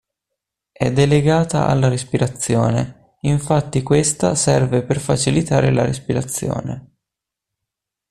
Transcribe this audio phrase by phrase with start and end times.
[0.71, 6.93] Ed è legata alla respirazione, infatti questa serve per facilitare la respirazione.